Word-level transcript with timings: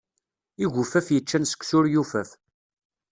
Igufaf 0.63 1.07
yeččan 1.11 1.45
seksu 1.47 1.75
ur 1.79 1.85
yufaf. 1.93 2.29